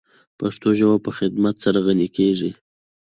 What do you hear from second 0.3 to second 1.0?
پښتو ژبه